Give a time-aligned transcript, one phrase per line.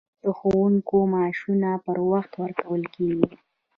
[0.23, 3.31] د ښوونکو معاشونه پر وخت ورکول کیږي؟